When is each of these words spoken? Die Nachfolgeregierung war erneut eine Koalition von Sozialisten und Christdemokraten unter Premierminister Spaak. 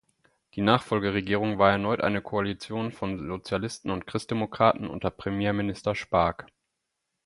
Die 0.55 0.61
Nachfolgeregierung 0.61 1.59
war 1.59 1.69
erneut 1.69 2.01
eine 2.01 2.23
Koalition 2.23 2.91
von 2.91 3.19
Sozialisten 3.27 3.91
und 3.91 4.07
Christdemokraten 4.07 4.87
unter 4.87 5.11
Premierminister 5.11 5.93
Spaak. 5.93 6.47